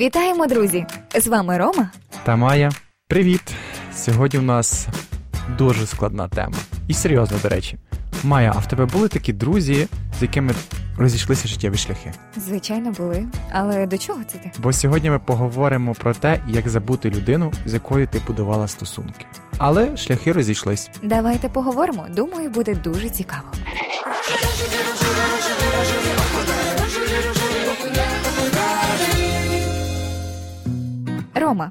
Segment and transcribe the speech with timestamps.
[0.00, 0.86] Вітаємо, друзі!
[1.14, 1.90] З вами Рома.
[2.24, 2.70] Та Майя.
[3.08, 3.40] Привіт!
[3.94, 4.86] Сьогодні у нас
[5.58, 6.56] дуже складна тема.
[6.88, 7.78] І серйозно, до речі.
[8.24, 9.88] Майя, а в тебе були такі друзі,
[10.18, 10.52] з якими
[10.98, 12.12] розійшлися життєві шляхи?
[12.36, 13.26] Звичайно, були.
[13.52, 14.50] Але до чого це ти?
[14.58, 19.26] Бо сьогодні ми поговоримо про те, як забути людину, з якою ти будувала стосунки.
[19.58, 20.90] Але шляхи розійшлись.
[21.02, 22.06] Давайте поговоримо.
[22.16, 23.48] Думаю, буде дуже цікаво.
[31.50, 31.70] Рома,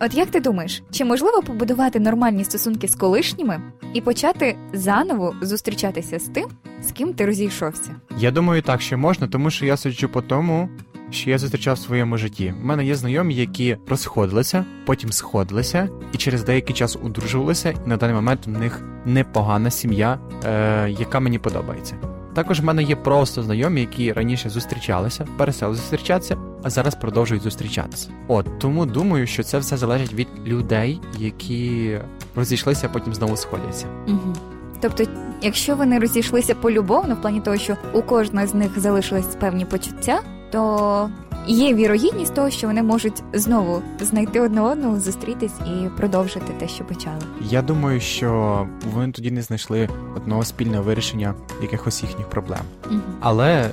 [0.00, 3.60] от як ти думаєш, чи можливо побудувати нормальні стосунки з колишніми
[3.94, 6.48] і почати заново зустрічатися з тим,
[6.82, 7.90] з ким ти розійшовся?
[8.18, 10.68] Я думаю, так що можна, тому що я суджу по тому,
[11.10, 12.54] що я зустрічав в своєму житті.
[12.62, 17.96] У мене є знайомі, які розходилися, потім сходилися, і через деякий час одружувалися, і на
[17.96, 21.96] даний момент у них непогана сім'я, е, яка мені подобається.
[22.34, 28.08] Також в мене є просто знайомі, які раніше зустрічалися, перестали зустрічатися, а зараз продовжують зустрічатися.
[28.28, 31.98] От тому думаю, що це все залежить від людей, які
[32.36, 33.86] розійшлися, а потім знову сходяться.
[34.08, 34.34] Угу.
[34.80, 35.04] Тобто,
[35.42, 40.20] якщо вони розійшлися полюбовно, в плані того, що у кожного з них залишились певні почуття,
[40.50, 41.10] то
[41.46, 46.84] є вірогідність того, що вони можуть знову знайти одне одного, зустрітись і продовжити те, що
[46.84, 47.20] почали.
[47.42, 52.60] Я думаю, що вони тоді не знайшли одного спільного вирішення якихось їхніх проблем.
[52.90, 53.00] Угу.
[53.20, 53.70] Але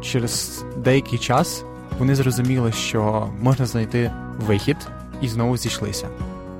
[0.00, 1.64] через деякий час
[1.98, 4.12] вони зрозуміли, що можна знайти
[4.46, 4.76] вихід
[5.20, 6.08] і знову зійшлися,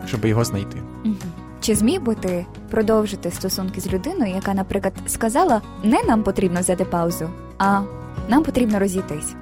[0.06, 0.82] щоб його знайти.
[1.04, 1.14] Угу.
[1.60, 6.84] Чи зміг би ти продовжити стосунки з людиною, яка, наприклад, сказала, не нам потрібно взяти
[6.84, 7.80] паузу, а
[8.28, 9.34] нам потрібно розійтись?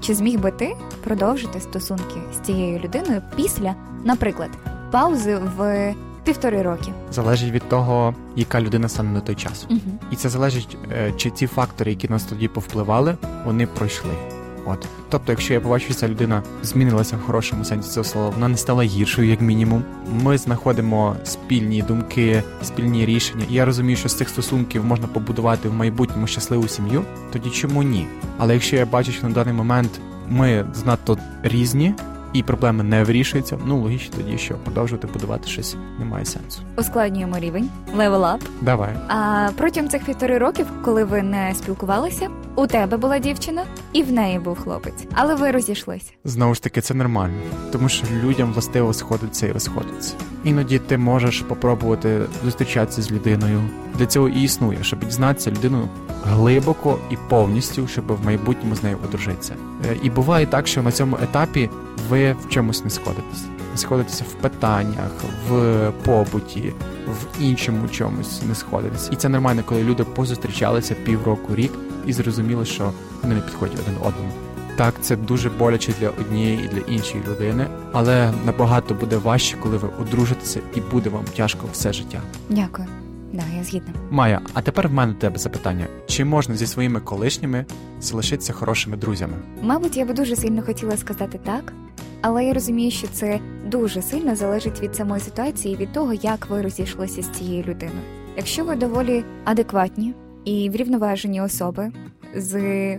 [0.00, 4.50] Чи зміг би ти продовжити стосунки з цією людиною після, наприклад,
[4.90, 6.92] паузи в півтори роки?
[7.12, 9.66] Залежить від того, яка людина стане на той час.
[9.70, 9.80] Угу.
[10.10, 14.35] І це залежить, е, чи ті фактори, які нас тоді повпливали, вони пройшли.
[14.66, 18.48] От, тобто, якщо я побачу, що ця людина змінилася в хорошому сенсі цього слова, вона
[18.48, 19.82] не стала гіршою, як мінімум.
[20.22, 23.44] Ми знаходимо спільні думки, спільні рішення.
[23.50, 27.02] І я розумію, що з цих стосунків можна побудувати в майбутньому щасливу сім'ю.
[27.32, 28.06] Тоді чому ні?
[28.38, 29.90] Але якщо я бачу, що на даний момент
[30.28, 31.94] ми занадто різні
[32.38, 36.62] і проблеми не вирішуються, ну логічно тоді, що продовжувати будувати щось немає сенсу.
[36.76, 38.40] Ускладнюємо рівень, level up.
[38.60, 38.90] Давай.
[39.08, 44.12] А протягом цих півтори років, коли ви не спілкувалися, у тебе була дівчина і в
[44.12, 46.12] неї був хлопець, але ви розійшлися.
[46.24, 47.38] Знову ж таки, це нормально,
[47.72, 50.14] тому що людям властиво сходиться і розходиться.
[50.44, 53.60] Іноді ти можеш попробувати зустрічатися з людиною.
[53.98, 55.88] Для цього і існує, щоб дізнатися людину
[56.24, 59.54] глибоко і повністю, щоб в майбутньому з нею одружитися.
[59.90, 61.70] Е, І буває так, що на цьому етапі
[62.08, 63.44] ви в чомусь не сходитесь.
[63.72, 65.10] Не сходитеся в питаннях,
[65.48, 66.72] в побуті,
[67.06, 69.08] в іншому чомусь не сходитесь.
[69.12, 71.72] І це нормально, коли люди позустрічалися півроку, рік
[72.06, 74.30] і зрозуміли, що вони не підходять один одному.
[74.76, 79.76] Так, це дуже боляче для однієї і для іншої людини, але набагато буде важче, коли
[79.76, 82.20] ви одружитеся, і буде вам тяжко все життя.
[82.48, 82.88] Дякую.
[83.32, 83.94] Да, я згідна.
[84.10, 87.64] Майя, а тепер в мене до тебе запитання: чи можна зі своїми колишніми
[88.00, 89.34] залишитися хорошими друзями?
[89.62, 91.72] Мабуть, я би дуже сильно хотіла сказати так,
[92.20, 96.62] але я розумію, що це дуже сильно залежить від самої ситуації, від того, як ви
[96.62, 98.00] розійшлися з цією людиною.
[98.36, 101.92] Якщо ви доволі адекватні і врівноважені особи
[102.36, 102.98] з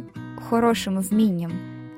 [0.49, 1.51] хорошим вмінням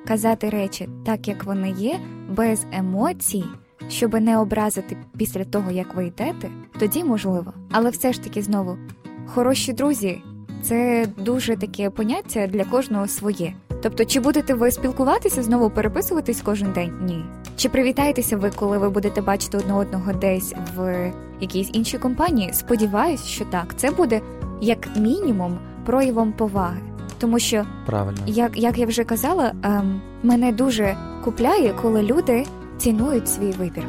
[0.07, 3.43] казати речі так, як вони є, без емоцій,
[3.89, 7.53] щоб не образити після того, як ви йдете, тоді можливо.
[7.71, 8.77] Але все ж таки знову
[9.25, 10.21] хороші друзі
[10.61, 13.53] це дуже таке поняття для кожного своє.
[13.81, 16.93] Тобто, чи будете ви спілкуватися, знову переписуватись кожен день?
[17.01, 17.25] Ні.
[17.55, 21.11] Чи привітаєтеся ви, коли ви будете бачити одне одного десь в
[21.41, 22.53] якійсь іншій компанії?
[22.53, 23.73] Сподіваюсь, що так.
[23.77, 24.21] Це буде
[24.61, 26.79] як мінімум проявом поваги.
[27.19, 28.19] Тому що, Правильно.
[28.25, 32.45] як, як я вже казала, ем, мене дуже купляє, коли люди
[32.79, 33.83] цінують свій вибір.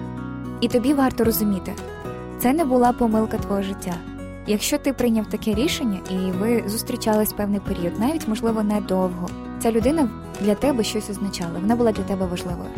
[0.61, 1.73] І тобі варто розуміти,
[2.39, 3.95] це не була помилка твого життя.
[4.47, 9.29] Якщо ти прийняв таке рішення і ви зустрічались певний період, навіть можливо недовго,
[9.63, 10.09] ця людина
[10.41, 12.71] для тебе щось означала, вона була для тебе важливою.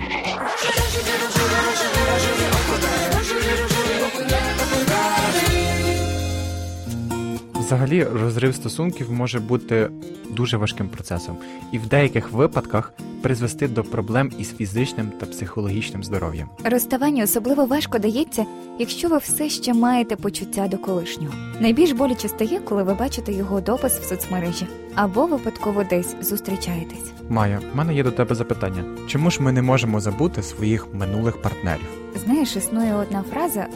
[7.72, 9.90] Взагалі, розрив стосунків може бути
[10.30, 11.36] дуже важким процесом,
[11.72, 12.92] і в деяких випадках
[13.22, 16.48] призвести до проблем із фізичним та психологічним здоров'ям.
[16.64, 18.44] Розставання особливо важко дається,
[18.78, 21.34] якщо ви все ще маєте почуття до колишнього.
[21.60, 27.12] Найбільш боляче стає, коли ви бачите його допис в соцмережі або випадково десь зустрічаєтесь.
[27.28, 31.42] Майя, в мене є до тебе запитання: чому ж ми не можемо забути своїх минулих
[31.42, 31.86] партнерів?
[32.24, 33.66] Знаєш, існує одна фраза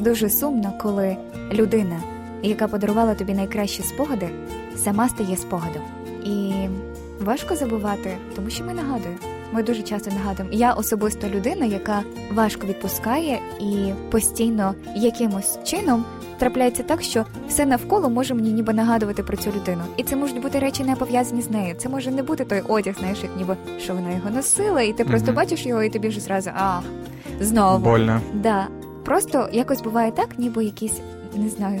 [0.00, 1.16] дуже сумно, коли
[1.52, 2.00] людина,
[2.48, 4.28] яка подарувала тобі найкращі спогади,
[4.76, 5.82] сама стає спогадом.
[6.24, 6.52] І
[7.24, 9.14] важко забувати, тому що ми нагадую,
[9.52, 10.54] Ми дуже часто нагадуємо.
[10.54, 12.02] Я особисто людина, яка
[12.32, 16.04] важко відпускає і постійно якимось чином
[16.38, 19.82] трапляється так, що все навколо може мені ніби нагадувати про цю людину.
[19.96, 21.74] І це можуть бути речі не пов'язані з нею.
[21.78, 25.04] Це може не бути той одяг, знаєш, як ніби що вона його носила, і ти
[25.04, 25.36] просто Мгм.
[25.36, 26.82] бачиш його, і тобі вже зразу ах,
[27.40, 27.84] знову.
[27.84, 28.20] Больно.
[28.34, 28.68] Да.
[29.04, 31.00] Просто якось буває так, ніби якісь,
[31.36, 31.80] не знаю,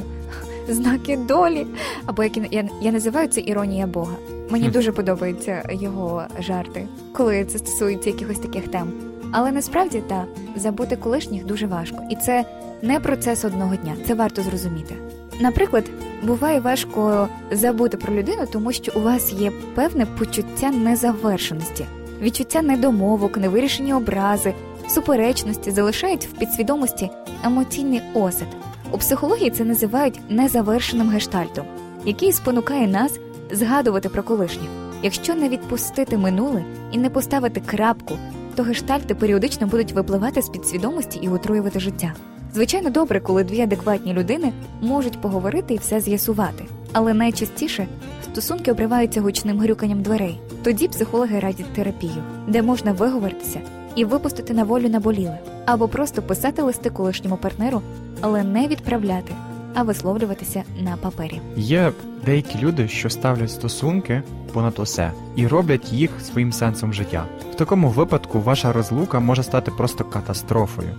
[0.74, 1.66] знаки долі.
[2.06, 4.14] Або які я, я називаю це іронія Бога.
[4.50, 4.72] Мені Хм.
[4.72, 8.92] дуже подобаються його жарти, коли це стосується якихось таких тем.
[9.32, 10.24] Але насправді так,
[10.56, 11.98] забути колишніх дуже важко.
[12.10, 12.44] І це
[12.82, 14.94] не процес одного дня, це варто зрозуміти.
[15.40, 15.84] Наприклад,
[16.22, 21.84] буває важко забути про людину, тому що у вас є певне почуття незавершеності,
[22.22, 24.54] відчуття недомовок, невирішені образи,
[24.88, 27.10] суперечності залишають в підсвідомості
[27.44, 28.48] емоційний осад.
[28.92, 31.64] У психології це називають незавершеним гештальтом,
[32.04, 33.18] який спонукає нас
[33.50, 34.68] згадувати про колишнє.
[35.02, 38.14] Якщо не відпустити минуле і не поставити крапку,
[38.54, 42.14] то гештальти періодично будуть випливати з підсвідомості і отруювати життя.
[42.54, 47.86] Звичайно, добре, коли дві адекватні людини можуть поговорити і все з'ясувати, але найчастіше
[48.24, 50.40] стосунки обриваються гучним грюканням дверей.
[50.62, 53.60] Тоді психологи радять терапію, де можна виговоритися
[53.96, 57.82] і випустити на волю наболіле, або просто писати листи колишньому партнеру,
[58.20, 59.34] але не відправляти,
[59.74, 61.40] а висловлюватися на папері.
[61.56, 61.92] Є
[62.26, 64.22] деякі люди, що ставлять стосунки
[64.52, 67.24] понад усе і роблять їх своїм сенсом життя.
[67.52, 70.90] В такому випадку ваша розлука може стати просто катастрофою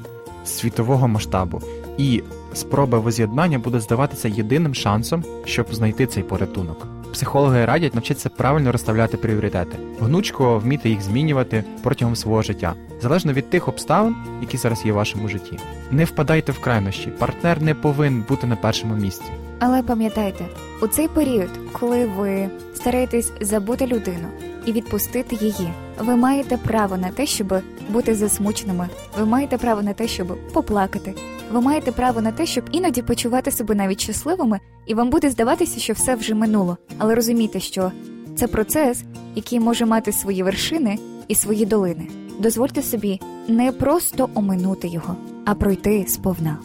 [0.46, 1.62] світового масштабу,
[1.98, 2.24] і
[2.54, 6.88] спроба воз'єднання буде здаватися єдиним шансом, щоб знайти цей порятунок.
[7.14, 13.50] Психологи радять навчитися правильно розставляти пріоритети, гнучко вміти їх змінювати протягом свого життя, залежно від
[13.50, 15.60] тих обставин, які зараз є в вашому житті.
[15.92, 19.32] Не впадайте в крайнощі, партнер не повинен бути на першому місці.
[19.60, 20.46] Але пам'ятайте,
[20.82, 24.28] у цей період, коли ви стараєтесь забути людину
[24.66, 27.54] і відпустити її, ви маєте право на те, щоб
[27.90, 28.90] бути засмученими.
[29.20, 31.14] Ви маєте право на те, щоб поплакати.
[31.52, 35.80] Ви маєте право на те, щоб іноді почувати себе навіть щасливими, і вам буде здаватися,
[35.80, 36.78] що все вже минуло.
[36.98, 37.92] Але розумійте, що
[38.36, 39.04] це процес,
[39.36, 42.08] який може мати свої вершини і свої долини.
[42.40, 46.58] Дозвольте собі не просто оминути його, а пройти сповна.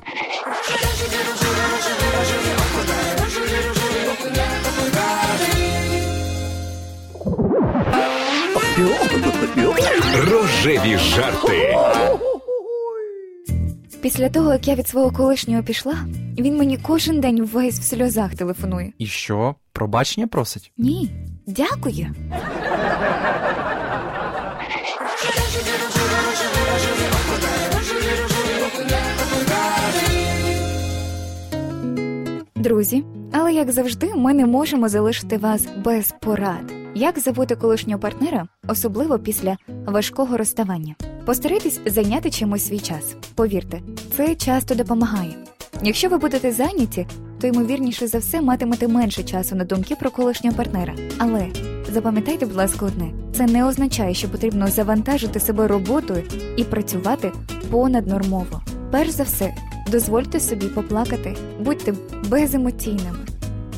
[10.30, 11.76] Рожеві жарти.
[14.02, 15.94] Після того, як я від свого колишнього пішла,
[16.38, 18.92] він мені кожен день весь в сльозах телефонує.
[18.98, 19.54] І що?
[19.72, 20.72] Пробачення просить?
[20.78, 21.10] Ні,
[21.46, 22.14] дякую.
[32.54, 36.72] Друзі, але як завжди, ми не можемо залишити вас без порад.
[36.94, 39.56] Як забути колишнього партнера, особливо після
[39.86, 40.94] важкого розставання.
[41.26, 43.16] Постарайтесь зайняти чимось свій час.
[43.34, 43.80] Повірте,
[44.16, 45.34] це часто допомагає.
[45.82, 47.06] Якщо ви будете зайняті,
[47.40, 50.94] то ймовірніше за все матимете менше часу на думки про колишнього партнера.
[51.18, 51.48] Але
[51.92, 56.22] запам'ятайте, будь ласка, одне: це не означає, що потрібно завантажити себе роботою
[56.56, 57.32] і працювати
[57.70, 58.62] понаднормово.
[58.90, 59.54] Перш за все,
[59.90, 61.94] дозвольте собі поплакати, будьте
[62.28, 63.18] беземоційними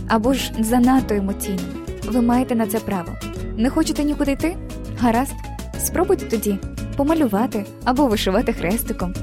[0.09, 1.69] або ж занадто емоційними.
[2.09, 3.13] Ви маєте на це право.
[3.57, 4.57] Не хочете нікуди йти?
[4.99, 5.35] Гаразд,
[5.79, 6.59] спробуйте тоді
[6.97, 9.15] помалювати або вишивати хрестиком.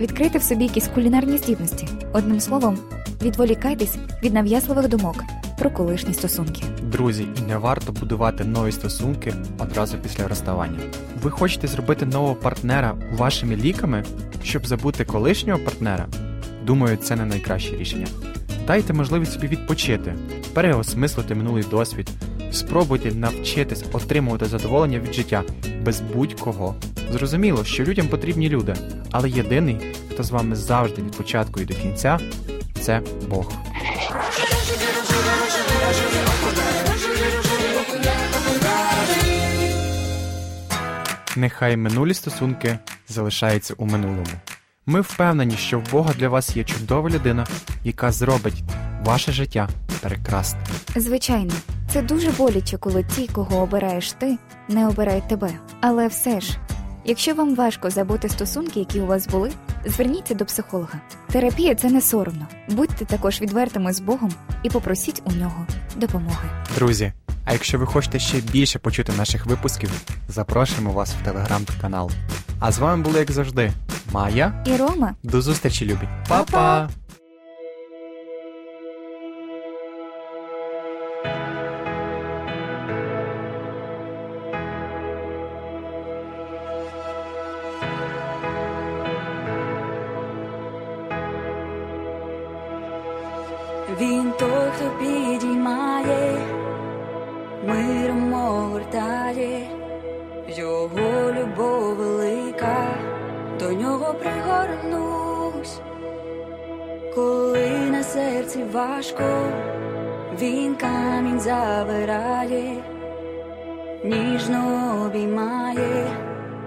[0.00, 1.88] Відкрийте в собі якісь кулінарні здібності.
[2.12, 2.78] Одним словом,
[3.22, 5.24] відволікайтесь від нав'язливих думок
[5.62, 6.62] про колишні стосунки.
[6.82, 10.78] Друзі, і не варто будувати нові стосунки одразу після розставання.
[11.22, 14.04] Ви хочете зробити нового партнера вашими ліками,
[14.42, 16.06] щоб забути колишнього партнера?
[16.64, 18.06] Думаю, це не найкраще рішення.
[18.66, 20.14] Дайте можливість собі відпочити,
[20.54, 22.10] переосмислити минулий досвід,
[22.52, 25.42] спробуйте навчитись отримувати задоволення від життя
[25.82, 26.74] без будь-кого.
[27.12, 28.74] Зрозуміло, що людям потрібні люди,
[29.10, 32.18] але єдиний, хто з вами завжди від початку і до кінця,
[32.80, 33.00] це
[33.30, 33.52] Бог.
[41.36, 44.26] Нехай минулі стосунки залишаються у минулому.
[44.86, 47.46] Ми впевнені, що в Бога для вас є чудова людина,
[47.84, 48.62] яка зробить
[49.04, 49.68] ваше життя
[50.00, 50.62] прекрасним.
[50.96, 51.52] Звичайно,
[51.88, 55.50] це дуже боляче, коли ті, кого обираєш ти, не обирають тебе.
[55.80, 56.58] Але все ж,
[57.04, 59.50] якщо вам важко забути стосунки, які у вас були,
[59.86, 61.00] зверніться до психолога.
[61.30, 62.46] Терапія це не соромно.
[62.68, 66.48] Будьте також відвертими з Богом і попросіть у нього допомоги.
[66.74, 67.12] Друзі,
[67.44, 69.90] а якщо ви хочете ще більше почути наших випусків,
[70.28, 72.10] запрошуємо вас в телеграм-канал.
[72.60, 73.72] А з вами були, як завжди,
[74.12, 74.64] Майя.
[74.66, 76.08] І Рома, До зустрічі, любі.
[76.28, 76.44] Па-па!
[76.44, 76.88] Па-па!
[97.66, 99.68] миром огортає,
[100.48, 102.86] його любов велика,
[103.60, 105.80] до нього пригорнусь,
[107.14, 109.48] коли на серці важко,
[110.40, 112.74] він камінь забирає,
[114.04, 116.06] ніжно обіймає,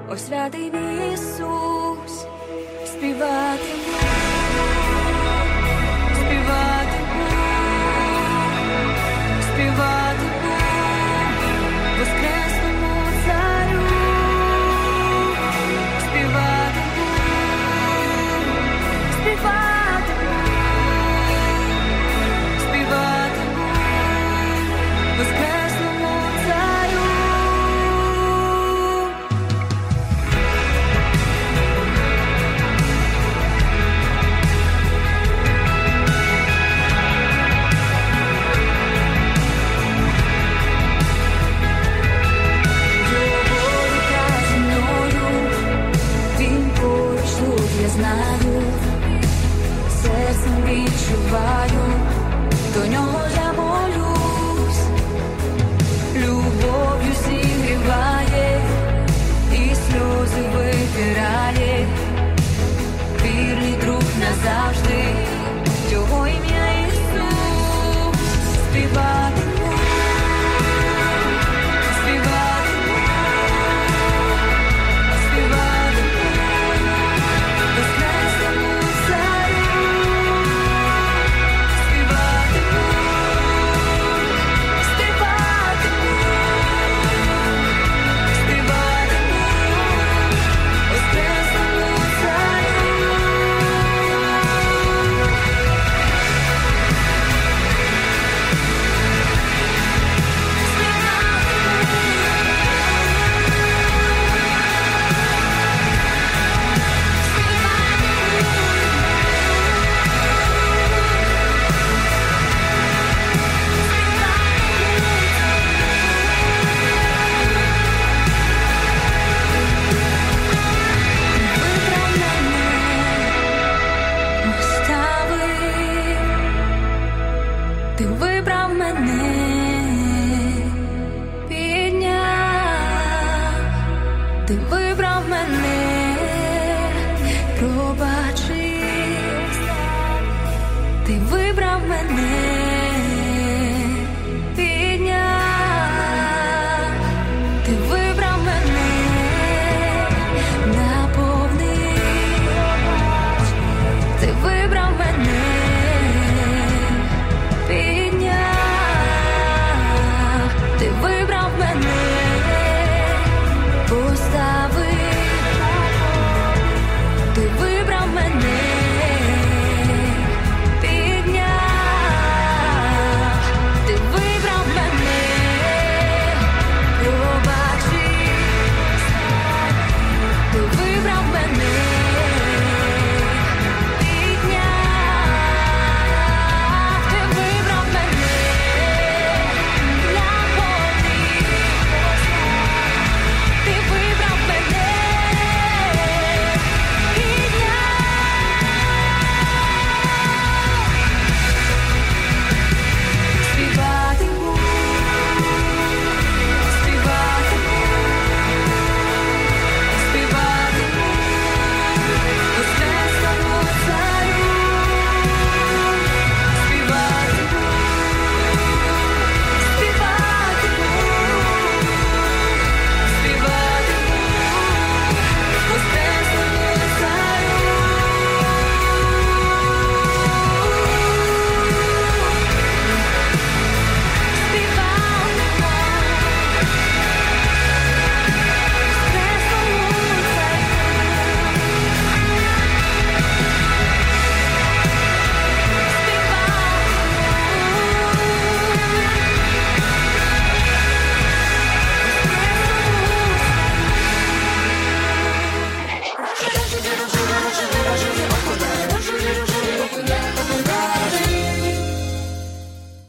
[0.09, 0.71] освятий
[1.13, 2.25] Ісус,
[2.85, 3.84] співати.